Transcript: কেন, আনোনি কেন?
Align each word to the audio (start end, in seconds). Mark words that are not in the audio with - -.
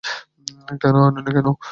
কেন, 0.81 0.95
আনোনি 1.07 1.31
কেন? 1.35 1.47